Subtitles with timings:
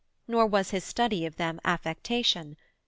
[0.27, 2.57] Nor was his study of them affectation.